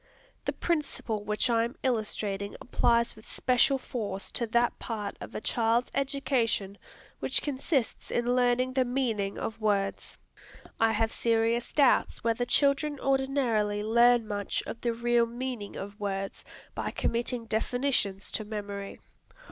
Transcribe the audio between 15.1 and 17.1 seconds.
meaning of words by